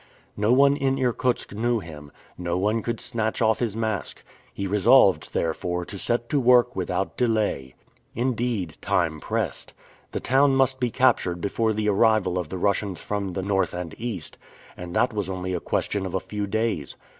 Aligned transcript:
No 0.35 0.51
one 0.51 0.75
in 0.77 0.97
Irkutsk 0.97 1.53
knew 1.53 1.77
him, 1.77 2.11
no 2.35 2.57
one 2.57 2.81
could 2.81 2.99
snatch 2.99 3.39
off 3.39 3.59
his 3.59 3.77
mask. 3.77 4.23
He 4.51 4.65
resolved 4.65 5.31
therefore 5.31 5.85
to 5.85 5.99
set 5.99 6.27
to 6.29 6.39
work 6.39 6.75
without 6.75 7.17
delay. 7.17 7.75
Indeed, 8.15 8.77
time 8.81 9.19
pressed. 9.19 9.73
The 10.11 10.19
town 10.19 10.55
must 10.55 10.79
be 10.79 10.89
captured 10.89 11.39
before 11.39 11.71
the 11.73 11.87
arrival 11.87 12.39
of 12.39 12.49
the 12.49 12.57
Russians 12.57 12.99
from 12.99 13.33
the 13.33 13.43
North 13.43 13.75
and 13.75 13.93
East, 13.99 14.39
and 14.75 14.95
that 14.95 15.13
was 15.13 15.29
only 15.29 15.53
a 15.53 15.59
question 15.59 16.07
of 16.07 16.15
a 16.15 16.19
few 16.19 16.47
days. 16.47 16.97